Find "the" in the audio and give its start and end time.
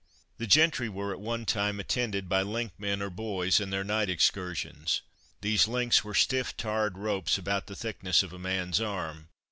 0.39-0.47, 7.67-7.75